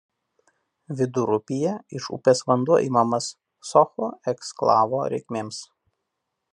[1.01, 3.29] Vidurupyje iš upės vanduo imamas
[3.73, 5.63] Socho eksklavo reikmėms.